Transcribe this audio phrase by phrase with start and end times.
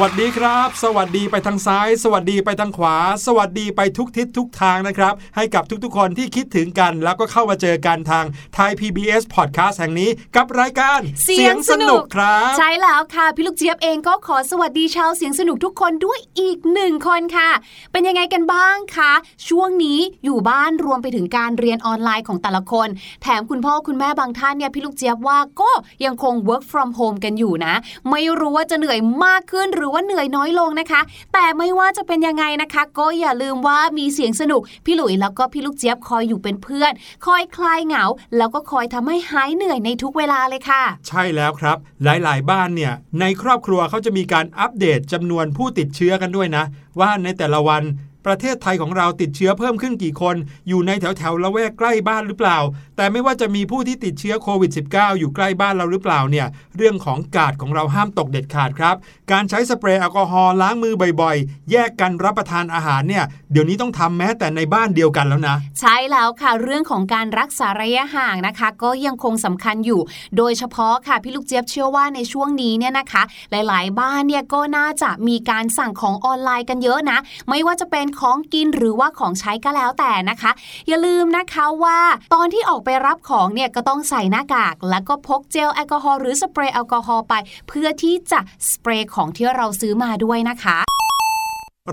[0.00, 8.24] วัสดีครับ สวัสดีไปทางซ้าย สวัสดีไปทางขวา สวัสดีไปทุกทิศทุกทางนะครับ ให้กับทุกๆ คนที่คิดถึงกันแล้วก็เข้ามาเจอกันทาง
[8.54, 17.50] ไทย PBS Podcast แห่งนี้กับรายการเสียงสนุกครับ ใช่แล้วค่ะ พี่ลูกเจี๊ยบเองก็ขอสวัสดีชาวเสียงสนุกทุกคนด้วยอีกหนึ่งคนค่ะ
[17.92, 19.12] เป็นยังไงกันบ้างคะ
[19.48, 22.88] ช่วงนี้อยู่บ้านรวมไปถึงการเรียนออนไลน์ของแต่ละคน
[23.22, 25.70] แถมคุณพ่อคุณแม่บางท่านเนี่ยพี่ลูกเจี๊ยบว่าก็
[26.04, 27.74] ยังคง work from home กันอยู่นะ
[28.10, 31.00] ไม่รู้ว่าจะเหนื่อยมากขึ้นหรือว่าเหนื่อยน้อยลงนะคะ
[31.32, 36.92] แต่ไม่ว่าจะเป็นยังไงนะคะ ก็อย่าลืมว่ามีเสียงสนุก พี่หลุยแล้วก็พี่ลูกเจี๊ยบคอยอยู่เป็นเพื่อน
[37.26, 38.04] คอยคลายเหงา
[38.36, 46.64] แล้วก็คอยทำให้หายเหนื่อยในทุกเวลาเลยค่ะ ใช่แล้วครับ หลายๆ บ้านเนี่ยในครอบครัวเขาจะมีการอัปเดตจำนวนผู้ติดเชื้อกันด้วยนะ
[47.00, 47.82] ว่าในแต่ละวัน
[48.26, 50.36] ประเทศไทยของเราติดเชื้อเพิ่มขึ้นกี่คน
[50.68, 52.58] อยู่ในแถวแถวละแวกใกล้บ้านหรือเปล่า
[52.96, 56.46] แต่ไม่ว่าจะมีผู้ที่ติดเชื้อโควิด -19 อยู่ใกล้บ้านเราหรือเปล่าเนี่ย
[56.76, 58.96] เรื่องของกาดของเราห้ามตกเด็ดขาดครับ
[59.32, 70.00] การใช้สเปรย์แอลกอฮอล์ล้างมือบ่อยๆ แยกกันรับประทานอาหารเนี่ย เดี๋ยวนี้ต้องทำแม้แต่ในบ้านเดียวกันแล้วนะ ใช่แล้วค่ะ เรื่องของการรักษาระยะห่างนะคะ ก็ยังคงสำคัญอยู่
[70.36, 77.18] โดยเฉพาะค่ะพี่ลูกเจี๊ยบเชื่อว่าในช่วงนี้เนี่ยนะคะ หลาย ๆ บ้านเนี่ยก็น่าจะมีการสั่งของออนไลน์กันเยอะนะ
[77.48, 80.50] ไม่ว่าจะเป็นของกินหรือว่าของใช้ก็แล้วแต่นะคะ
[80.88, 82.00] อย่าลืมนะคะว่า
[82.34, 87.34] ตอนที่ออกไปรับของเนี่ยก็ต้องใส่หน้ากาก แล้วก็พกเจลแอลกอฮอล์หรือสเปรย์แอลกอฮอล์ไป
[87.68, 88.40] เพื่อที่จะ
[88.70, 90.78] สเปรย์ของที่เราซื้อมาด้วยนะคะ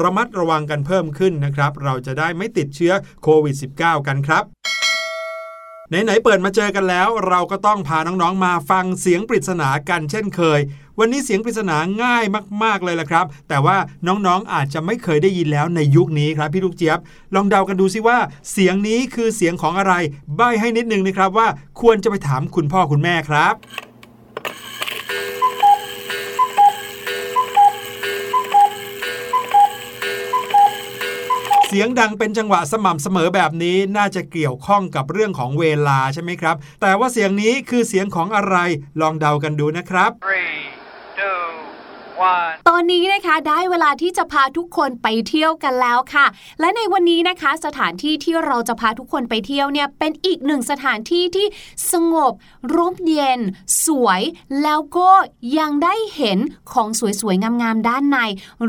[0.01, 2.93] ระมัดระวังกันเพิ่มขึ้นนะครับ เราจะได้ไม่ติดเชื้อ
[3.23, 4.43] โควิด -19 กันครับ
[5.89, 10.59] ไหนๆเปิดมาเจอกันแล้ว เราก็ต้องพาน้องๆมาฟังเสียงปริศนากันเช่นเคย
[10.99, 12.23] วันนี้เสียงปริศนาง่าย
[12.63, 13.77] มาก ๆเลยละครับ แต่ว่า
[14.07, 16.99] น้องๆอาจจะไม่เคยได้ยินแล้วในยุคนี้ครับพี่ลูกเจี๊ยบ
[17.35, 18.17] ลองเดากันดูซิว่า
[18.51, 19.93] เสียงนี้คือเสียงของอะไร
[20.35, 21.47] ใบให้นิดนึงนะครับว่า
[21.81, 23.55] ควรจะไปถามคุณพ่อคุณแม่ครับ
[31.67, 38.57] เสียงดังเป็นจังหวะสม่ำเสมอแบบนี้น่าจะเกี่ยวข้องกับเรื่องของเวลาใช่ไหมครับ แต่ว่าเสียงนี้คือเสียงของอะไร
[39.01, 40.76] ลองเดากันดูนะครับ Three,
[42.31, 42.53] one.
[42.69, 46.25] ตอนนี้นะคะได้เวลาที่จะพาทุกคนไปเที่ยวกันแล้วค่ะ
[46.59, 51.47] และในวันนี้นะคะ สถานที่ที่เราจะพาทุกคนไปเที่ยวเนี่ยเป็นอีกหนึ่งสถานที่ที่
[51.91, 52.33] สงบ
[52.75, 53.39] ร่มเย็น
[53.85, 54.21] สวย
[54.63, 55.09] แล้วก็
[55.59, 56.39] ยังได้เห็น
[56.71, 56.87] ของ
[57.21, 58.17] สวยๆ งามๆ ด้านใน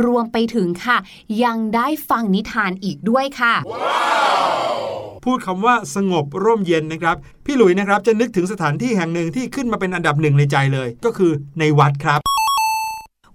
[0.05, 0.99] รวมไปถึงค่ะ
[1.45, 3.55] ยังได้ฟังนิทานอีกด้วยค่ะ
[5.25, 12.21] พูดคำว่าสงบร่มเย็นนะครับ พี่หลุยนะครับจะนึกถึงสถานที่แห่งหนึ่งที่ขึ้นมาเป็นอันดับหนึ่งในใจเลย ก็คือในวัดครับ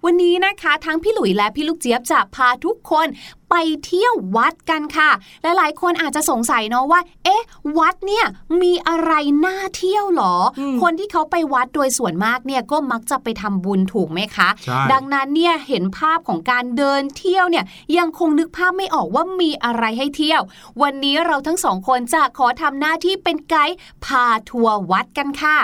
[0.04, 3.06] วันนี้นะคะ ทั้งพี่หลุยและพี่ลูกเจี๊ยบจะพาทุกคน
[3.50, 3.54] ไป
[3.84, 5.10] เที่ยววัดกันค่ะ
[5.42, 7.42] หลายๆ คนอาจจะสงสัยเนาะว่า เอ๊ะ
[7.78, 8.26] วัดเนี่ย
[8.62, 9.12] มีอะไร
[9.44, 10.34] น่าเที่ยวหรอ
[10.74, 17.64] มคนที่เขาไปวัดโดยส่วนมากเนี่ยก็มักจะไปทำบุญถูกไหมคะใช่ดังนั้นเนี่ยเห็นภาพของการเดินเที่ยวเนี่ย
[17.98, 20.42] ยังคงนึกภาพไม่ออกว่ามีอะไรให้เที่ยว
[20.82, 25.58] วันนี้เราทั้งสองคนจะขอทำหน้าที่เป็นไกด์พาทัวร์วัดกันค่ะ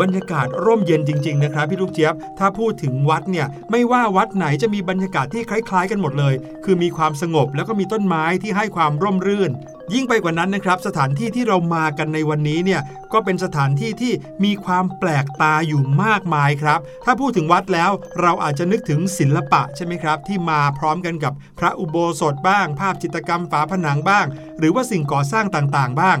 [0.00, 9.50] บรรยากาศร่มเย็นจริง ๆ นะครับพี่ลูกเจี๊ยบ ถ้าพูดถึงวัดเนี่ยไม่ว่าวัดไหนจะมีบรรยากาศที่คล้าย ๆ กันหมดเลย คือมีความสงบแล้วก็มีต้นไม้ที่ให้ความร่มรื่น
[9.94, 12.80] ยิ่งไปกว่านั้นนะครับ สถานที่ที่เรามากันในวันนี้เนี่ย
[13.12, 14.12] ก็เป็นสถานที่ที่
[14.44, 17.90] มีความแปลกตาอยู่มากมายครับ ถ้าพูดถึงวัดแล้ว
[18.20, 24.26] เราอาจจะนึกถึงศิลปะใช่ไหมครับ ที่มาพร้อมกันกับพระอุโบสถบ้าง ภาพจิตรกรรมฝาผนังบ้าง
[24.58, 26.18] หรือว่าสิ่งก่อสร้างต่างๆ บ้าง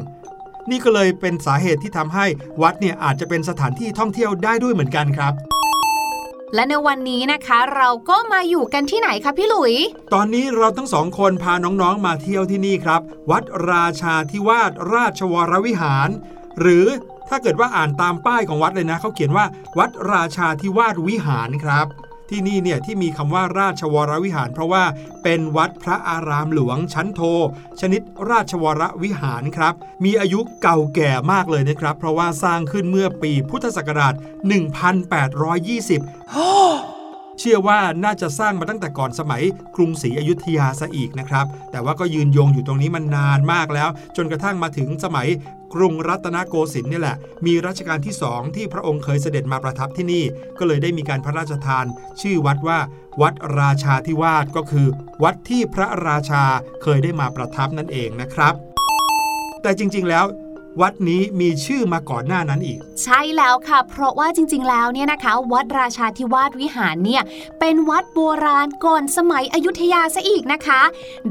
[0.70, 2.26] นี่ก็เลยเป็นสาเหตุที่ทำให้
[2.62, 5.32] วัดเนี่ยอาจจะเป็นสถานที่ท่องเที่ยวได้ด้วยเหมือนกันครับ
[6.54, 9.74] และในวันนี้นะคะเราก็มาอยู่กันที่ไหนคะพี่หลุย
[10.14, 13.00] ตอนนี้เราทั้งสองคนพาน้องๆมาเที่ยวที่นี่ครับ
[13.30, 16.08] วัดราชาธิวาสราชวรวิหาร
[16.60, 16.86] หรือ
[17.28, 19.44] ถ้าเกิดว่าอ่านตามป้ายของวัดเลยนะเขาเขียนว่า
[19.78, 21.86] วัดราชาธิวาสวิหารครับ
[22.30, 24.84] ที่นี่เนี่ยที่มีคำว่าราชวรวิหาร เพราะว่า
[25.22, 27.20] เป็นวัดพระอารามหลวงชั้นโท
[27.80, 34.14] ชนิดราชวรวิหารครับ มีอายุเก่าแก่มากเลยนะครับ เพราะว่าสร้างขึ้นเมื่อปีพุทธศักราช
[36.96, 36.99] 1820
[37.42, 39.42] เชื่อว่าน่าจะสร้างมาตั้งแต่ก่อนสมัย
[39.76, 45.28] กรุงศรีอยุธยาซะอีกนะครับ แต่ว่าก็ยืนยงอยู่ตรงนี้มันนานมากแล้ว จนกระทั่งมาถึงสมัย
[45.74, 47.16] กรุงรัตนโกสินทร์นี่แหละ
[47.46, 50.24] มีรัชกาลที่สองที่พระองค์เคยเสด็จมาประทับที่นี่
[50.58, 51.84] ก็เลยได้มีการพระราชทาน
[52.20, 52.78] ชื่อวัดว่า
[53.22, 54.86] วัดราชาธิวาสก็คือ
[55.22, 56.44] วัดที่พระราชา
[56.82, 58.54] เคยได้มาประทับนั่นเองนะครับ
[59.62, 60.24] แต่จริงๆแล้ว
[60.80, 67.22] วัดนี้มีชื่อมาก่อนหน้านั้นอีก ใช่แล้วค่ะ เพราะว่าจริง ๆ แล้วเนี่ยนะคะ วัดราชาธิวาสวิหารเนี่ย
[67.60, 70.80] เป็นวัดโบราณก่อนสมัยอยุธยาซะอีกนะคะ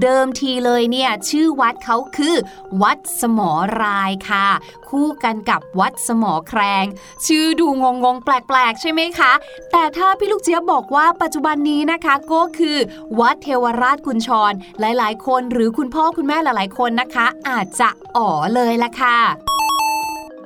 [0.01, 2.36] เดิมทีเลยเนี่ยชื่อวัดเขาคือ
[2.82, 3.51] วัดสมอ
[3.82, 4.48] รายค่ะ
[4.89, 6.86] คู่กันกับวัดสมอแครง
[7.25, 9.31] ชื่อดูงงงแปลกๆ ใช่ไหมคะ
[9.72, 12.77] แต่ถ้าพี่ลูกเจี๊ยบบอกว่าปัจจุบันนี้นะคะก็คือ
[13.19, 19.59] วัดเทวราชกุญชร หลายๆ คนหรือคุณพ่อคุณแม่หลายๆ คนนะคะ อาจจะอ๋อเลยละค่ะ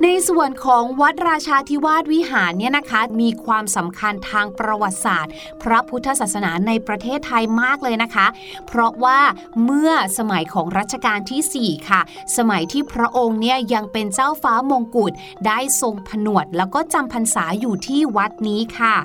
[0.03, 5.33] ในส่วนของวัดราชาธิวาสวิหารเนี่ยนะคะ มีความสำคัญทางประวัติศาสตร์
[5.63, 8.27] พระพุทธศาสนาในประเทศไทยมากเลยนะคะ
[8.67, 9.19] เพราะว่า
[9.65, 12.01] เมื่อสมัยของรัชกาลที่ 4 ค่ะ
[12.38, 15.12] สมัยที่พระองค์เนี่ยยังเป็นเจ้าฟ้ามงกุฎ
[15.48, 18.95] ได้ทรงผนวด แล้วก็จำพรรษาอยู่ที่วัดนี้ค่ะ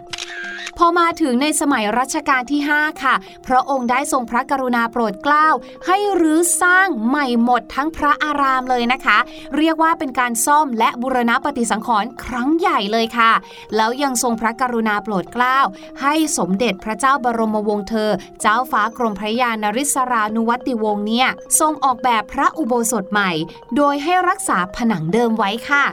[0.81, 3.15] พอมาถึงในสมัยรัชกาลที่ 5 ค่ะ
[3.47, 5.49] พระองค์ได้ทรงพระกรุณาโปรดเกล้า
[5.87, 9.19] ให้รื้อสร้างใหม่หมดทั้งพระอารามเลยนะคะ
[9.57, 13.33] เรียกว่าเป็นการซ่อมและบูรณปฏิสังขรณ์ครั้งใหญ่เลยค่ะ
[13.77, 15.59] แล้วยังทรงพระกรุณาโปรดเกล้า
[16.03, 21.29] ให้สมเด็จพระเจ้าบรมวงศ์เธอ เจ้าฟ้ากรมพระยานริศรานุวัติวงศ์เนี่ย
[21.61, 23.31] ทรงออกแบบพระอุโบสถใหม่
[23.77, 25.85] โดยให้รักษาผนังเดิมไว้ค่ะ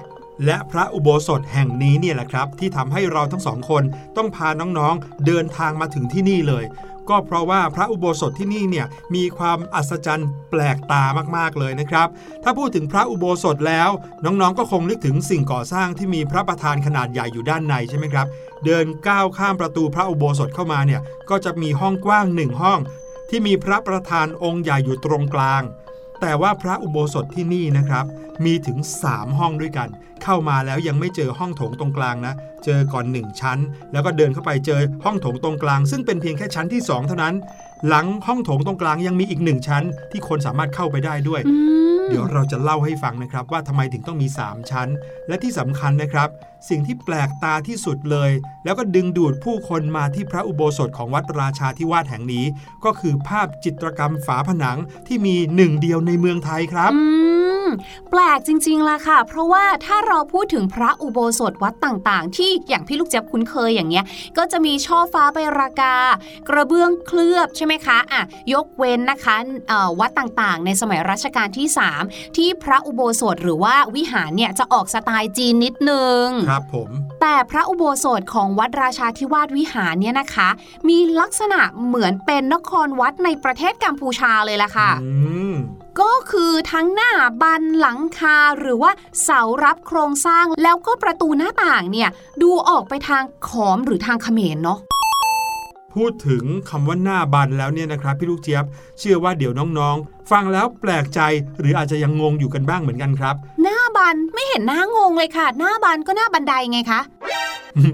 [0.45, 3.83] และพระอุโบสถแห่งนี้เนี่ยแหละครับ ที่ทำให้เราทั้งสองคน
[4.17, 6.63] ต้องพาน้องๆเดินทางมาถึงที่นี่เลย
[7.09, 11.03] ก็เพราะว่าพระอุโบสถที่นี่เนี่ยมีความอัศจรรย์แปลกตา
[11.37, 12.07] มากๆเลยนะครับ
[12.43, 13.89] ถ้าพูดถึงพระอุโบสถแล้ว
[14.25, 18.27] น้องๆก็คงนึกถึงสิ่งก่อสร้างที่มีพระประธานขนาดใหญ่อยู่ด้านในใช่ไหมครับ
[18.65, 22.79] เดินก้าวข้ามประตูพระอุโบสถเข้ามาเนี่ยก็จะมีห้องกว้างหนึ่งห้อง
[23.29, 25.63] ที่มีพระประธานองค์ใหญ่อยู่ตรงกลาง
[26.21, 28.05] แต่ว่าพระอุโบสถที่นี่นะครับ
[28.45, 29.89] มีถึง 3 ห้องด้วยกัน
[30.23, 32.33] เข้ามาแล้วยังไม่เจอห้องโถงตรงกลางนะ
[32.65, 33.59] เจอก่อน 1 ชั้น
[33.91, 37.35] แล้วก็เดินเข้าไปเจอห้องโถงตรงกลาง ซึ่งเป็นเพียงแค่ชั้นที่ 2 เท่านั้น
[37.87, 41.55] หลังห้องโถงตรงกลางยังมีอีกหนึ่งชั้น ที่คนสามารถเข้าไปได้ด้วยอื
[41.97, 44.87] มเดี๋ยวเราจะเล่าให้ฟังนะครับว่าทำไมถึงต้องมี 3 ชั้น
[45.27, 46.29] และที่สำคัญนะครับ
[46.69, 48.31] สิ่งที่แปลกตาที่สุดเลย
[48.63, 52.45] แล้วก็ดึงดูดผู้คนมาที่พระอุโบสถของวัดราชาธิวาสแห่งนี้
[52.85, 57.01] ก็คือภาพจิตรกรรมฝาผนังที่มีหนึ่งเดียวในเมืองไทยครับอื
[57.65, 57.67] ม
[58.11, 64.05] แปลกจริงๆล่ะค่ะ เพราะว่าถ้าเราพูดถึงพระอุโบสถวัดต่างๆ ที่อย่างพี่ลูกเจี๊ยบคุ้นเคยอย่างเงี้ย
[64.37, 65.95] ก็จะมีช่อฟ้าใบรากา
[66.49, 68.21] กระเบื้องเคลือบใช่ไหมคะอะ
[68.53, 69.35] ยกเว้นนะคะ
[69.69, 71.67] เอ่อวัดต่างๆ ในสมัยรัชกาลที่
[72.01, 76.89] 3 ที่พระอุโบสถหรือว่าวิหารเนี่ยจะออกสไตล์จีนนิดนึงครับผม
[77.21, 80.49] แต่พระอุโบสถของวัดราชาธิวาสวิหารเนี่ยนะคะ
[80.89, 85.11] มีลักษณะเหมือนเป็นนครวัดในประเทศกัมพูชาเลยล่ะค่ะ อื
[85.51, 85.55] ม
[86.01, 87.11] ก็คือทั้งหน้า
[87.41, 88.91] บันหลังคาหรือว่า
[89.23, 92.09] เสารับโครงสร้างแล้วก็ประตูหน้าต่างเนี่ย
[92.41, 94.79] ดูออกไปทางขอมหรือทางเขมรเนาะ
[95.93, 98.65] พูดถึงคำว่าหน้าบันแล้วเนี่ยนะครับพี่ลูกเจี๊ยบ
[98.99, 101.19] เชื่อว่าเดี๋ยวน้องๆ ฟังแล้วแปลกใจ
[101.59, 107.01] หรืออาจจะยังงงอยู่กันบ้างเหมือนกันครับ หน้า บันไม่เห็นหน้างงเลยค่ะ หน้าบันก็หน้าบันไดไงคะ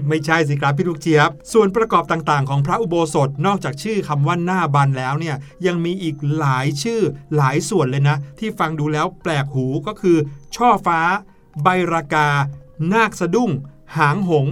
[0.08, 7.00] ไม่ใช่สิครับพี่ลูกเจี๊ยบ ส่วนประกอบต่างๆ ของพระอุโบสถนอกจากชื่อคำว่าหน้าบันแล้วเนี่ยยังมีอีกหลายชื่อ
[7.36, 10.16] หลายส่วนเลยนะ ที่ฟังดูแล้วแปลกหูก็คือ
[10.56, 11.00] ช่อฟ้า
[11.62, 12.28] ใบรากา
[12.92, 13.50] นาคสะดุ้ง
[13.96, 14.46] หางหง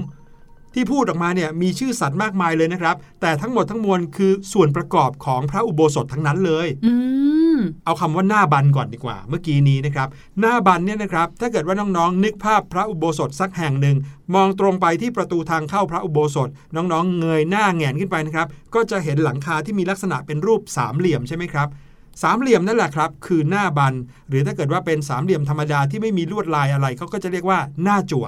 [0.75, 6.93] ที่พูดออกมาเนี่ยมีชื่อสัตว์มากมายเลยนะครับ แต่ทั้งหมดทั้งมวลคือส่วนประกอบของพระอุโบสถทั้งนั้นเลยอื
[7.57, 10.09] มเอาคำว่าหน้าบันก่อนดีกว่า เมื่อกี้นี้นะครับ
[10.41, 13.97] หน้าบันเนี่ยนะครับ ถ้าเกิดว่าน้องๆนึกภาพพระอุโบสถสักแห่งหนึ่ง
[14.35, 21.69] มองตรงไปที่ประตูทางเข้าพระอุโบสถ น้องๆ เงยหน้าแหงนขึ้นไปนะครับ ก็จะเห็นหลังคาที่มีลักษณะเป็นรูปสามเหลี่ยมใช่ไหมครับ
[22.23, 23.95] สามเหลี่ยมนั่นแหละครับ คือหน้าบัน
[24.29, 28.27] หรือถ้าเกิดว่าเป็นสามเหลี่ยมธรรมดาที่ไม่มีลวดลายอะไรเขาก็จะเรียกว่าหน้าจั่ว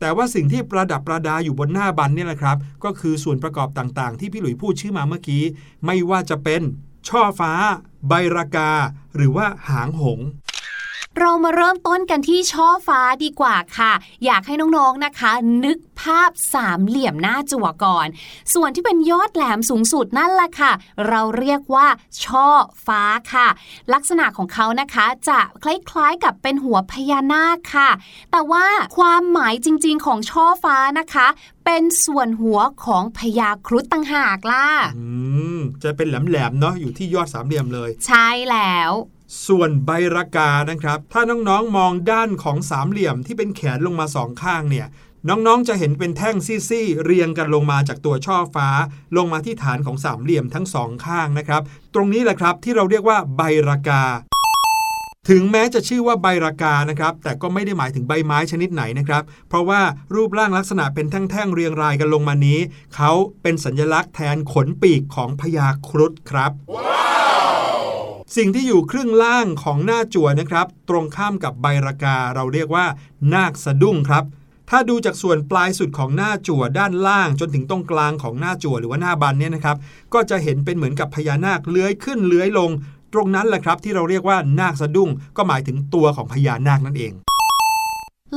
[0.00, 5.42] แต่ว่าสิ่งที่ประดับประดาอยู่บนหน้าบันเนี่ยแหละครับ ก็คือส่วนประกอบต่างๆ ที่พี่หลุยพูดชื่อมาเมื่อกี้
[5.84, 6.62] ไม่ว่าจะเป็น
[7.08, 7.52] ช่อฟ้า
[8.08, 8.70] ใบรากา
[9.16, 10.20] หรือว่าหางหง
[11.20, 13.92] เรามาเริ่มต้นกันที่ช่อฟ้าดีกว่าค่ะ
[14.24, 15.32] อยากให้น้องๆนะคะ
[15.64, 18.06] นึกภาพสามเหลี่ยมหน้าจั่วก่อน
[18.54, 20.72] ส่วนที่เป็นยอดแหลมสูงสุดนั่นแหละค่ะ
[21.08, 21.86] เราเรียกว่า
[22.24, 22.48] ช่อ
[22.86, 23.48] ฟ้าค่ะ
[23.92, 27.90] ลักษณะของเขานะคะจะคล้ายๆกับเป็นหัวพญานาคค่ะ
[28.32, 31.26] แต่ว่าความหมายจริงๆของช่อฟ้านะคะ
[31.64, 35.06] เป็นส่วนหัวของพญาครุฑต่างหากล่ะอื
[35.58, 38.92] มจะเป็นแหลมๆเนาะอยู่ที่ยอดสามเหลี่ยมเลย ใช่แล้ว
[39.46, 44.86] ส่วนใบรากานะครับ ถ้าน้องๆมองด้านของสามเหลี่ยมที่เป็นแขนลงมาสองข้างเนี่ย
[45.28, 46.36] น้องๆ จะเห็นเป็นแท่ง
[46.68, 48.68] ซี่ๆ เรียงกันลงมาจากตัวช่อฟ้า
[49.16, 51.62] ลงมาที่ฐานของสามเหลี่ยมทั้งสองข้างนะครับ
[51.94, 54.02] ตรงนี้แหละครับที่เราเรียกว่าใบรากา
[55.28, 59.80] ถึงแม้จะชื่อว่าใบรากานะครับ แต่ก็ไม่ได้หมายถึงใบไม้ชนิดไหนนะครับ เพราะว่า
[60.14, 62.58] รูปร่างลักษณะเป็นแท่งๆ เรียงรายกันลงมานี้
[62.94, 63.10] เขา
[63.42, 66.52] เป็นสัญลักษณ์แทนขนปีกของพญาครุฑครับ
[68.34, 72.86] สิ่งที่อยู่ครึ่งล่างของหน้าจั่วนะครับ ตรงข้ามกับใบรากาเราเรียกว่า
[73.34, 74.24] นาคสะดุ้งครับ
[74.70, 79.76] ถ้าดูจากส่วนปลายสุดของหน้าจั่วด้านล่างจนถึงตรงกลางของหน้าจั่วหรือว่าหน้าบันเนี่ยนะครับ
[80.14, 82.70] ก็จะเห็นเป็นเหมือนกับพญานาคเลื้อยขึ้นเลื้อยลง
[83.12, 87.12] ตรงนั้นแหละครับที่เราเรียกว่านาคสะดุ้ง ก็หมายถึงตัวของพญานาคนั่นเอง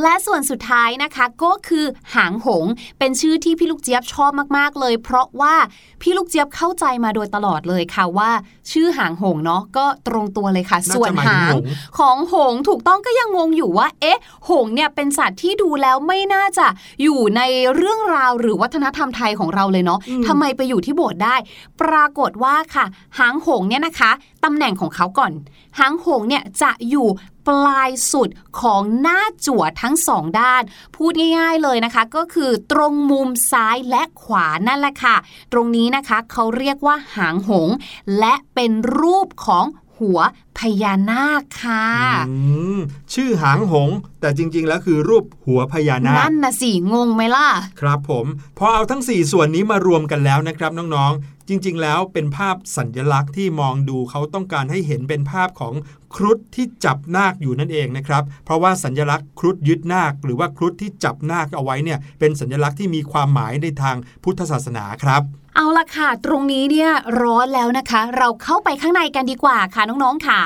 [0.02, 2.66] และส่วนสุดท้ายนะคะก็คือหางหง
[3.00, 5.56] เป็นชื่อที่พี่ลูกเจี๊ยบชอบมากๆเลย เพราะว่า
[6.02, 8.32] พี่ลูกเจี๊ยบเข้าใจมาโดยตลอดเลยค่ะว่า
[8.72, 11.66] ชื่อหางหงเนาะก็ตรงตัวเลยค่ะน่าจะส่วนหมายถึหางงหงส์
[12.00, 14.20] ของหงส์ถูกต้องก็ยังงงอยู่ว่า เอ๊ะ
[14.50, 16.68] หงส์เนี่ยเป็นสัตว์ที่ดูแล้วไม่น่าจะ
[17.04, 17.42] อยู่ใน
[17.76, 21.36] เรื่องราวหรือวัฒนธรรมไทยของเราเลยเนาะทำไมไปอยู่ที่โบสถ์ได้
[21.82, 22.86] ปรากฏว่าค่ะ
[23.20, 24.12] หางหงส์เนี่ยนะคะ
[24.44, 25.32] ตำแหน่งของเขาก่อน
[25.80, 27.08] หางหงส์เนี่ยจะอยู่
[27.50, 28.30] ปลายสุด
[28.62, 30.62] ของหน้าจั่วทั้งสองด้าน
[30.96, 35.16] พูดง่าย ๆเลยนะคะ ก็คือตรงมุมซ้ายและขวานั่นแหละค่ะ
[35.52, 37.76] ตรงนี้นะคะเขาเรียกว่าหางหงส์
[38.20, 39.66] และเป็นรูปของ
[40.00, 40.20] หัว
[40.58, 41.88] พญานาคค่ะ
[42.30, 42.38] อื
[42.78, 42.80] ม
[43.14, 43.90] ชื่อหางหง
[44.22, 47.48] แต่จริงๆ แล้วคือรูปหัวพญานาค นั่นนะสิงงไหมล่ะ
[47.82, 48.26] ครับผม
[48.58, 55.74] พอเอาทั้ง 4 ส่วนนี้มารวมกันแล้วนะครับน้องๆ จริงๆ แล้วเป็นภาพสัญลักษณ์ที่มองดูเขาต้องการให้เห็นเป็นภาพของ
[56.16, 65.22] ครุฑที่จับนาคอยู่นั่นเองนะครับ เพราะว่าสัญลักษณ์ครุฑยึดนาค หรือว่าครุฑที่จับนาคเอาไว้เนี่ยเป็นสัญลักษณ์ที่มีความหมายในทางพุทธศาสนาครับ
[65.56, 66.92] เอาละค่ะ ตรงนี้เนี่ย
[67.22, 70.42] ร้อนแล้วนะคะ เราเข้าไปข้างในกันดีกว่าค่ะน้องๆค่ะ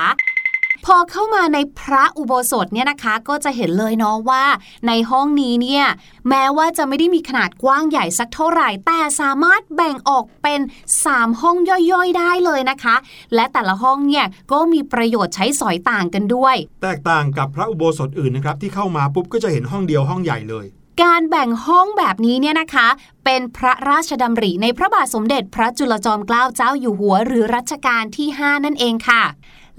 [0.88, 4.44] พอเข้ามาในพระอุโบสถเนี่ยนะคะก็จะเห็นเลยเนาะว่า
[4.86, 5.84] ในห้องนี้เนี่ย
[6.28, 10.60] แม้ว่าจะไม่ได้มีขนาดกว้างใหญ่สักเท่าไหร่ แต่สามารถแบ่งออกเป็น
[11.00, 11.56] 3 ห้อง
[11.92, 12.96] ย่อยๆ ได้เลยนะคะ
[13.34, 20.66] และแต่ละห้องเนี่ยก็มีประโยชน์ใช้สอยต่างกันด้วย แตกต่างกับพระอุโบสถอื่นนะครับที่เข้ามาปุ๊บก็จะเห็นห้องเดียวห้องใหญ่เลย
[21.02, 22.88] การแบ่งห้องแบบนี้เนี่ยนะคะ
[23.24, 29.22] เป็นพระราชดำริในพระบาทสมเด็จพระจุลจอมเกล้าเจ้าอยู่หัว หรือรัชกาลที่ 5 นั่นเองค่ะ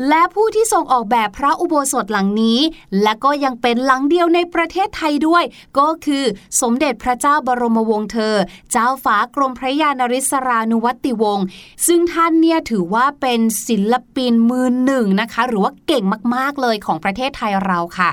[0.09, 2.59] และผู้ที่ส่งออกแบบพระอุโบสถหลังนี้
[3.03, 5.43] และก็ยังเป็นหลังเดียวในประเทศไทยด้วย
[5.77, 6.23] ก็คือ
[6.61, 8.35] สมเด็จพระเจ้าบรมวงศ์เธอ
[8.71, 11.45] เจ้าฟ้ากรมพระยานริศรานุวัติวงศ์
[11.87, 16.03] ซึ่งท่านเนี่ยถือว่าเป็นศิลปินมือหนึ่งนะคะ หรือว่าเก่ง
[16.35, 18.11] มากๆเลยของประเทศไทยเราค่ะ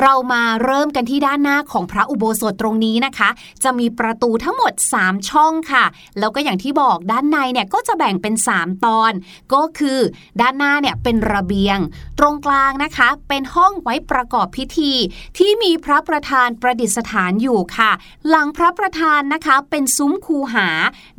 [0.00, 3.28] เรามาเริ่มกันที่ด้านหน้าของพระอุโบสถตรงนี้นะคะ
[3.64, 5.84] จะมีประตูทั้งหมด 3 ช่องค่ะ
[6.18, 9.12] แล้วก็อย่างที่บอกด้านในเนี่ยก็จะแบ่งเป็น 3 ตอน
[9.54, 9.98] ก็คือ
[10.40, 11.78] ด้านหน้าเนี่ยเป็นระเบียง
[12.18, 14.92] ตรงกลางนะคะ เป็นห้องไว้ประกอบพิธี
[15.38, 17.90] ที่มีพระประธานประดิษฐานอยู่ค่ะ
[18.28, 20.68] หลังพระประธานนะคะเป็นซุ้มคูหา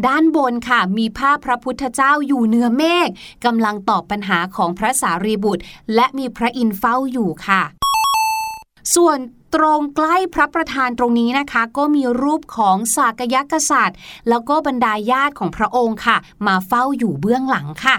[0.07, 3.09] ด้านบนค่ะ มีภาพพระพุทธเจ้าอยู่เหนือเมฆ
[3.45, 5.63] กำลังตอบปัญหาของพระสารีบุตร
[5.95, 7.63] และมีพระอินทร์เฝ้าอยู่ค่ะ
[8.93, 9.19] ส่วน
[9.55, 13.97] ตรงใกล้พระประธานตรงนี้นะคะ ก็มีรูปของสากยกษัตริย์
[14.29, 16.17] แล้วก็บรรดาญาติของพระองค์ค่ะ
[16.47, 17.95] มาเฝ้าอยู่เบื้องหลังค่ะ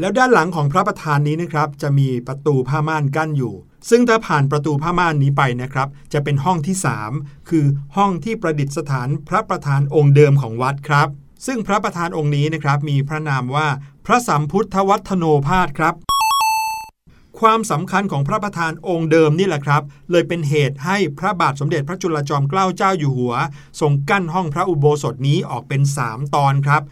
[0.00, 3.54] แล้วด้านหลังของพระประธานนี้นะครับ จะมีประตูผ้าม่านกั้นอยู่
[3.90, 6.76] ซึ่งถ้าผ่านประตูผ้าม่านนี้ไปนะครับ จะเป็นห้องที่
[7.12, 7.64] 3 คือ
[7.96, 11.08] ห้องที่ประดิษฐานพระประธานองค์เดิมของวัดครับ
[11.46, 13.68] ซึ่งพระประธานองค์นี้นะครับมีพระนามว่า
[14.06, 15.94] พระสัมพุทธวัฒโนภาสครับ
[17.40, 23.34] ความสำคัญของพระประธานองค์เดิมนี่แหละครับ เลยเป็นเหตุให้พระบาทสมเด็จพระจุลจอมเกล้าเจ้าอยู่หัว
[23.80, 26.82] ทรงกั้นห้องพระอุโบสถนี้ออกเป็น 3 ตอนครับ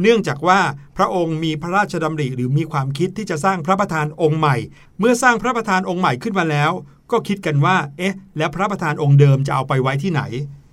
[0.00, 0.60] เนื่องจากว่า
[0.96, 4.56] พระองค์มีพระราชดำริหรือมีความคิดที่จะสร้างพระประธานองค์ใหม่
[4.98, 6.70] เมื่อสร้างพระประธานองค์ใหม่ขึ้นมาแล้ว
[7.10, 10.22] ก็คิดกันว่า เอ๊ะ แล้วพระประธานองค์เดิมจะเอาไปไว้ที่ไหน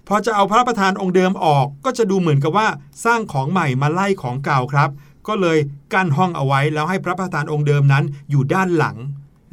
[0.07, 2.67] พอจะเอาพระประธานองค์เดิมออก ก็จะดูเหมือนกับว่า
[3.05, 4.89] สร้างของใหม่มาไล่ของเก่าครับ
[5.27, 5.57] ก็เลย
[5.93, 8.97] กั้นห้องเอาไว้แล้วให้พระประธานองค์เดิมนั้นอยู่ด้านหลัง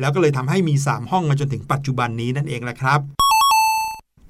[0.00, 3.00] แล้วก็เลยทำให้มี 3 ห้องมาจนถึงปัจจุบันนี้นั่นเองแหละครับ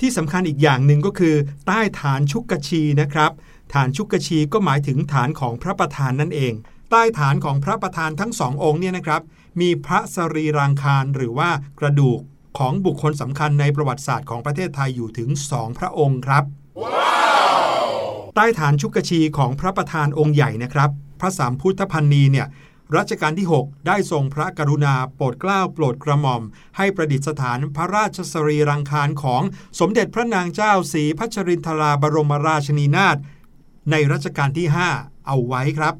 [0.00, 1.34] ที่สำคัญอีกอย่างหนึ่งก็คือ
[1.66, 3.30] ใต้ฐานชุกกชีนะครับ
[3.74, 6.52] ฐานชุกกชีก็หมายถึงฐานของพระประธานนั่นเอง
[6.90, 9.22] ใต้ฐานของพระประธานทั้งสององค์เนี่ยนะครับ
[9.60, 11.50] มีพระสรีรางคารหรือว่า
[11.80, 12.20] กระดูก
[12.58, 16.44] ของบุคคลสำคัญในประวัติศาสตร์ของประเทศไทยอยู่ถึง2พระองค์ครับ
[18.34, 22.46] ใต้ฐานชุกกชีของพระประธานองค์ใหญ่นะครับ พระสามพุทธพันนีเนี่ย
[22.96, 26.42] รัชกาลที่ 6 ได้ทรงพระกรุณาโปรดเกล้าโปรดกระหม่อม
[26.76, 29.42] ให้ประดิษฐานพระราชสรีรังคารของ
[29.80, 33.16] สมเด็จพระนางเจ้าศรีพัชรินทราบรมราชนีนาถ
[33.90, 35.94] ในรัชกาลที่ 5 เอาไว้ครับ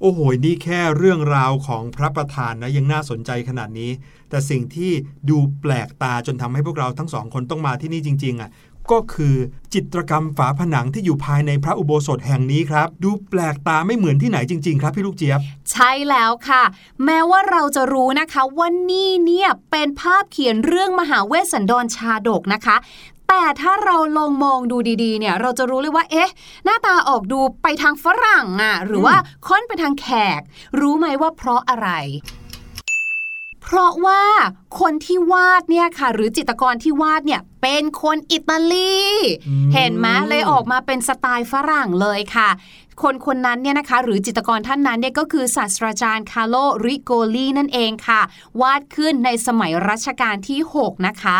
[0.00, 3.90] โอ้โห นี่แค่เรื่องราวของพระประธานนะยังน่าสนใจขนาดนี้
[4.30, 4.92] แต่สิ่งที่
[5.30, 8.50] ดูแปลกตาจนทำให้พวกเราทั้งสองคนต้องมาที่นี่จริง ๆอะ
[8.90, 9.36] ก็คือ
[9.74, 15.40] จิตรกรรมฝาผนังที่อยู่ภายในพระอุโบสถแห่งนี้ครับ ดูแปลกตาไม่เหมือนที่ไหนจริง ๆ ครับพี่ลูกเจี๊ยบ
[15.72, 16.62] ใช่แล้วค่ะ
[17.04, 22.76] แม้ว่าเราจะรู้นะคะว่านี่เนี่ยเป็นภาพเขียนเรื่องมหาเวสสันดรชาดกนะคะ
[23.28, 26.30] แต่ถ้าเราลองมองดูดีๆ เนี่ยเราจะรู้เลยว่า เอ๊ะ
[26.64, 29.16] หน้าตาออกดูไปทางฝรั่งอะหรือว่า
[29.46, 30.40] ค่อนไปทางแขก
[30.80, 31.90] รู้ไหมว่าเพราะอะไร
[33.62, 34.22] เพราะว่า
[34.80, 38.94] คนที่วาดเนี่ยค่ะ หรือจิตรกรที่วาดเนี่ย เป็นคนอิตาลี
[39.48, 42.48] อืมเห็นไหมเลยออกมาเป็นสไตล์ฝรั่งเลยค่ะ
[43.02, 48.20] คนคนนั้นเนี่ยนะคะ หรือจิตรกรท่านนั้นเนี่ยก็คือศาสตราจารย์คาร์โลริโกลีนั่นเองค่ะ
[48.60, 51.38] วาดขึ้นในสมัยรัชกาลที่ 6 นะคะ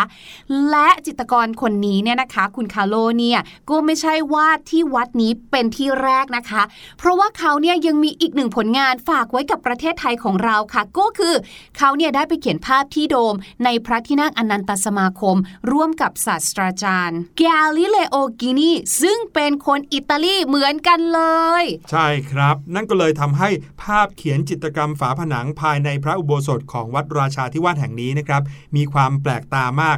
[0.69, 6.63] และจิตรกรคนนี้เนี่ยนะคะ คุณคาร์โลเนี่ยก็ไม่ใช่วาดที่วัดนี้เป็นที่แรกนะคะ
[6.97, 11.33] เพราะว่าเขาเนี่ยยังมีอีกหนึ่งผลงานฝากไว้กับประเทศไทยของเราค่ะ ก็คือ
[11.77, 13.35] เขาเนี่ยได้ไปเขียนภาพที่โดม
[13.65, 15.37] ในพระที่นั่งอนันตสมาคม
[15.71, 17.43] ร่วมกับศาสตราจารย์แก
[17.77, 21.21] ลิเลโอกินีซึ่งเป็นคนอิตาลีเหมือนกันเล
[21.61, 23.49] ย ใช่ครับ นั่นก็เลยทำให้
[23.83, 28.41] ภาพเขียนจิตรกรรมฝาผนังภายในพระอุโบสถของวัดราชาธิวาสแห่งนี้นะครับ
[28.75, 29.97] มีความแปลกตามาก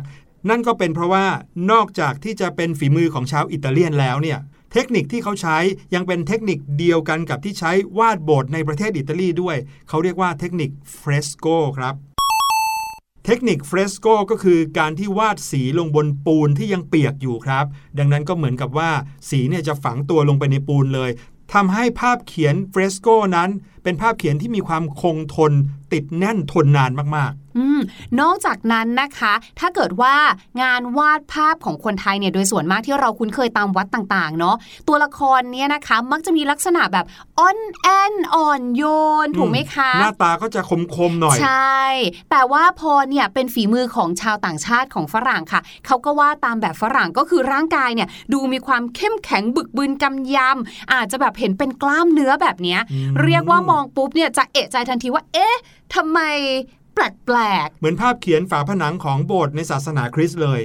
[0.50, 1.26] นั่นก็เป็นเพราะว่า
[1.72, 4.40] นอกจากที่จะเป็นฝีมือของชาวอิตาเลียนแล้วเนี่ย
[4.74, 5.58] เทคนิคที่เขาใช้
[5.94, 9.56] ยังเป็นเทคนิคเดียวกันกับที่ใช้วาดโบสถ์ในประเทศอิตาลีด้วย
[9.90, 11.96] เขาเรียกว่าเทคนิคเฟรสโกครับ
[13.30, 17.66] เทคนิคเฟรสโกก็คือการที่วาดสีลงบนปูนที่ยังเปียกอยู่ครับ
[17.98, 18.92] ดังนั้นก็เหมือนกับว่า
[19.30, 21.12] สีเนี่ยจะฝังตัวลงไปในปูนเลย
[21.54, 23.50] ทำให้ภาพเขียนเฟรสโกนั้น
[23.84, 25.54] เป็นภาพเขียนที่มีความคงทน
[25.94, 27.80] ติดแน่นทนนานมากอืม
[28.22, 30.16] นอกจากนั้นนะคะ ถ้าเกิดว่า
[30.62, 34.56] งานวาดภาพของคนไทยเนี่ยโดยส่วนมากที่เราคุ้นเคยตามวัดต่างๆ เนาะ
[34.88, 37.06] ตัวละครเนี่ยนะคะ มักจะมีลักษณะแบบ
[37.40, 38.84] อ่อนแอนอ่อนโย
[39.26, 40.62] นๆถูกไหมคะ หน้าตาก็จะ
[40.96, 41.82] คมๆหน่อย ใช่
[42.32, 55.56] แต่ว่าพอเนี่ยเป็นฝีมือของชาวต่างชาติของฝรั่งค่ะเขาก็วาดตามแบบฝรั่งก็คือร่างกายเนี่ยดูมีความเข้มแข็งบึกบึนกำยำอาจจะแบบเห็นเป็นกล้ามเนื้อแบบเนี้ยอืมเรียกว่ามองปุ๊บเนี่ยจะเอะใจทันทีว่าเอ๊ะ
[55.96, 56.20] ทำไม
[56.94, 60.62] แปลกเหมือนภาพเขียนฝาผนังของโบสถ์ในศาสนาคริสต์เลย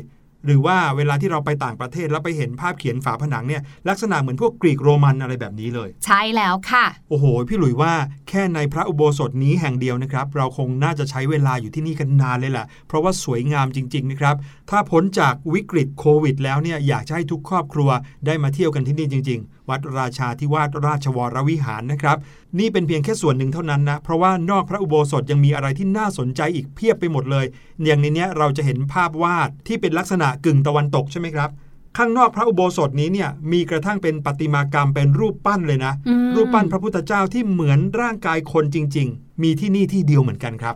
[0.46, 7.92] หรือว่าเวลาที่เราไปต่างประเทศแล้วไปเห็นภาพเขียนฝาผนังเนี่ยลักษณะเหมือนพวกกรีกโรมันอะไรแบบนี้เลยๆใช่แล้วค่ะ โอ้โห พี่หลุยว่า
[8.28, 14.36] แค่ในพระอุโบสถนี้แห่งเดียวนะครับ เราคงน่าจะใช้เวลาอยู่ที่นี่กันนานเลยแหละเพราะว่าสวยงามจริง ๆ นะครับ
[14.70, 17.90] ถ้าพ้นจากวิกฤตโควิด แล้วเนี่ยอยากจะให้ทุกครอบครัว
[18.26, 22.16] ได้มาเที่ยวกันที่นี่จริง ๆวัดราชาธิวาสราชวรวิหารนะครับ
[22.58, 27.46] นี่เป็นเพียงแค่ส่วนหนึ่งเท่านั้นนะ เพราะว่านอกพระอุโบสถยังมีอะไรที่น่าสนใจอีกเพียบไปหมดเลย
[27.84, 31.50] อย่างในเนี้ยเราจะเห็นภาพวาดที่เป็นลักษณะกึ่งตะวันตกใช่ไหมครับ
[31.98, 35.92] ข้างนอกพระอุโบสถนี้เนี่ยมีกระทั่งเป็นประติมากรรมเป็นรูปปั้นเลยนะ
[36.36, 40.74] รูปปั้นพระพุทธเจ้าที่เหมือนร่างกายคนจริง ๆ มีที่นี่ที่เดียวเหมือนกันครับ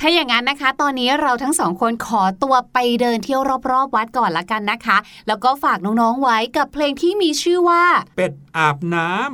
[0.00, 4.96] ถ้าอย่างนั้นนะคะ ตอนนี้เราทั้งสองคนขอตัวไปเดินเที่ยวรอบๆ วัดก่อนละกันนะคะ
[5.28, 7.84] แล้วก็ฝากน้องๆไว้กับเพลงที่มีชื่อว่า
[8.16, 9.28] เป็ดอาบน้ำ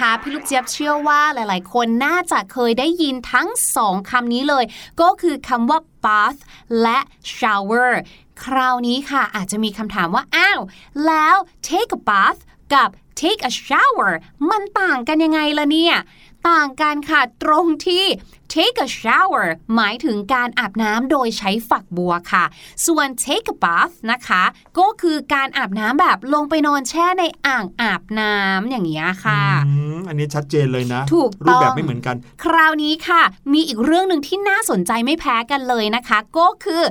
[0.00, 4.64] นะคะ พี่ลูกเจี๊ยบเชื่อว่าหลาย ๆ คนน่าจะเคยได้ยินทั้งสองคำนี้เลย
[5.00, 6.40] ก็คือคำว่า bath
[6.82, 6.98] และ
[7.36, 7.92] shower
[8.44, 10.60] คราวนี้ค่ะ อาจจะมีคำถามว่า อ้าว
[11.06, 11.36] แล้ว
[11.68, 12.40] take a bath
[12.74, 12.88] กับ
[13.20, 14.12] take a shower
[14.50, 15.96] มันต่างกันยังไงล่ะเนี่ย
[16.50, 18.04] ต่างกันค่ะตรงที่
[18.54, 22.44] take a shower หมายถึงการอาบน้ำโดยใช้ฝักบัวค่ะ
[22.86, 24.42] ส่วน take a bath นะคะ
[24.78, 36.82] ก็คือการอาบน้ำแบบลงไปนอนแช่ในอ่างอาบน้ำอย่างเงี้ยค่ะอืมอันนี้ชัดเจนเลยนะ ถูกรูปต้องแบบไม่เหมือนกัน คราวนี้ค่ะ มีอีกเรื่องหนึ่งที่น่าสนใจไม่แพ้กันเลยนะคะ ก็คือ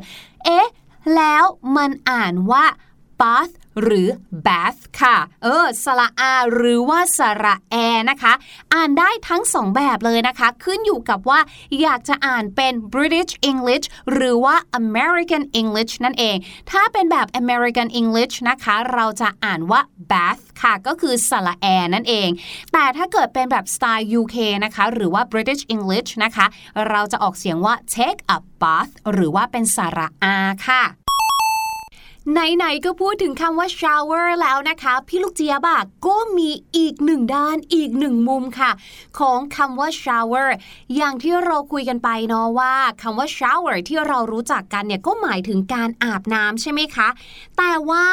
[0.46, 0.68] เอ๊ะ
[1.16, 1.44] แล้ว
[1.78, 2.66] มันอ่านว่า
[3.22, 4.08] bath หรือ
[4.46, 7.76] bath ค่ะ เออสระอาหรือว่าสระแอ
[8.10, 8.34] นะคะ
[8.74, 11.40] อ่านได้ทั้งสองแบบเลยนะคะ ขึ้นอยู่กับว่า
[11.82, 16.38] อยากจะอ่านเป็น British English หรือว่า American English นั่นเอง
[16.72, 22.30] ถ้าเป็นแบบ American English นะคะ เราจะอ่านว่า bath ค่ะ ก็คือสระแอนั่นเอง
[22.74, 26.46] แต่ถ้าเกิดเป็นแบบสไตล์ UK นะคะ หรือว่า British English นะคะ
[26.90, 30.36] เราจะออกเสียงว่า take a bath หรือว่าเป็นสระอา
[30.68, 30.84] ค่ะ
[32.34, 38.72] ไหนๆก็พูดถึงคำว่า shower แล้วนะคะ พี่ลูกเจี๊ยบอะก็มีอีกหนึ่งด้านอีกหนึ่งมุมค่ะ
[39.20, 40.50] ของคำว่า shower
[40.96, 47.08] อย่างที่เราคุยกันไปเนาะว่าคำว่า shower ที่เรารู้จักกันเนี่ยก็หมายถึงการอาบน้ำใช่ไหมคะ
[47.58, 48.06] แต่ว่า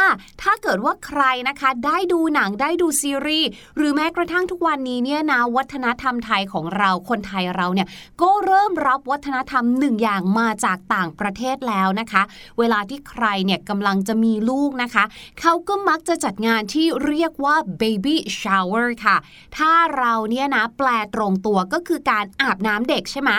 [0.43, 7.89] ถ้าเกิดว่าใครนะคะได้ดูหนังได้ดูซีรีส์หรือแม้กระทั่งทุกวันนี้เนี่ยนะวัฒนธรรมไทยของเราคนไทยเราเนี่ย
[8.23, 12.23] ก็เริ่มรับวัฒนธรรมหนึ่งอย่างมาจากต่างประเทศแล้วนะคะ
[12.59, 15.05] เวลาที่ใครเนี่ยกำลังจะมีลูกนะคะ
[15.41, 19.17] เขาก็มักจะจัดงานที่เรียกว่า baby shower ค่ะ
[19.57, 23.31] ถ้าเราเนี่ยนะแปลตรงตัวก็คือการอาบน้ำเด็กใช่ไหม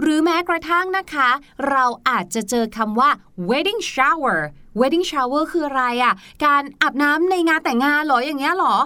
[0.00, 1.30] หรือแม้กระทั่งนะคะ
[1.70, 3.10] เราอาจจะเจอคำว่า
[3.48, 4.38] wedding shower
[4.80, 8.76] wedding shower คืออะไรอะ่ะ การอาบน้ำในงานแต่งงานหรออย่างเงี้ยหรอ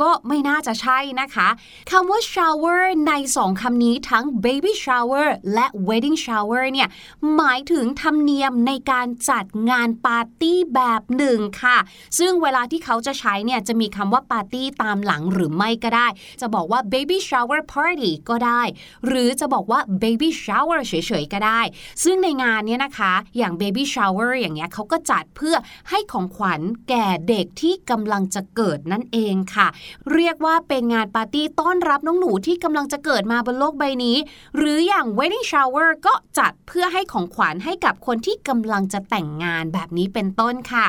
[0.00, 1.48] ก็ไม่น่าจะใช่นะคะ
[1.90, 6.88] คำว่า shower ในสองคำนี้ทั้ง baby shower และ wedding shower เนี่ย
[7.36, 11.78] หมายถึงธรรมเนียมในการจัดงานปาร์ตี้แบบหนึ่งค่ะ
[12.18, 16.08] ซึ่งเวลาที่เขาจะใช้เนี่ย จะมีคำว่าปาร์ตี้ตามหลังหรือไม่ก็ได้
[16.40, 18.62] จะบอกว่า baby shower party ก็ได้
[19.06, 21.60] หรือจะบอกว่า baby shower เฉยๆก็ได้
[22.04, 25.56] ซึ่งในงานเนี้ยนะคะ อย่าง baby shower อย่างเงี้ยเขาก็จัดเพื่อ
[25.90, 29.68] ให้ของขวัญแก่เด็กที่กำลังจะเกิดนั่นเองค่ะ
[30.12, 34.16] เรียกว่าเป็นงานปาร์ตี้ต้อนรับน้องหนูที่กำลังจะเกิดมาบนโลกใบนี้
[34.56, 40.88] หรืออย่าง wedding shower ก็จัดเพื่อให้ของขวัญให้กับคนที่กำลังจะแต่งงานแบบนี้เป็นต้นค่ะ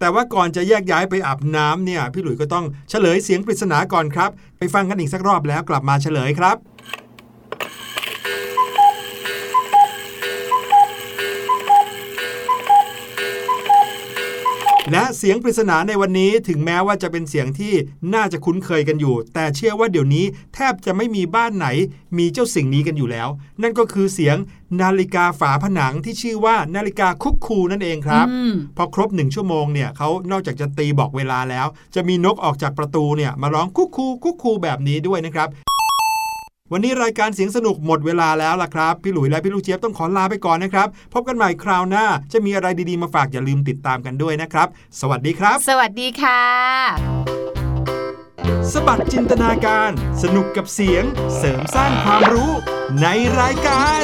[0.00, 6.56] แต่ว่าก่อนจะแยกย้ายไปอาบน้ำเนี่ย พี่หลุยส์ก็ต้องเฉลยเสียงปริศนาก่อนครับ ไปฟังกันอีกสักรอบแล้วกลับมาเฉลยครับ
[14.92, 17.74] และเสียงปริศนาในวันนี้ถึงแม้ว่าจะเป็นเสียงที่
[18.14, 21.66] น่าจะคุ้นเคยกันอยู่ แต่เชื่อว่าเดี๋ยวนี้แทบจะไม่มีบ้านไหน
[22.18, 23.28] มีเจ้าสิ่งนี้กันอยู่แล้ว
[23.62, 24.36] นั่นก็คือเสียง
[24.80, 35.48] นาฬิกาฝาผนังที่ชื่อว่านาฬิกาคุกคูนั่นเองครับอืมพอครบหนึ่งชั่วโมงเนี่ยเขานอกจากจะตีบอกเวลาแล้ว จะมีนกออกจากประตูเนี่ยมาร้องคุกคูคุกคูแบบนี้ด้วยนะครับ
[36.72, 44.68] วันนี้รายการเสียงสนุกหมดเวลาแล้วล่ะครับ พี่หลุยและพี่ลูกเจี๊ยบต้องขอลาไปก่อนนะครับ พบกันใหม่คราวหน้า จะมีอะไรดีๆมาฝากอย่าลืมติดตามกันด้วยนะครับ
[45.00, 46.42] สวัสดีครับ สวัสดีค่ะ
[48.72, 49.90] สบัดจินตนาการ
[50.22, 51.04] สนุกกับเสียง
[51.36, 52.50] เสริมสร้างความรู้
[53.02, 53.06] ใน
[53.40, 54.02] รายการ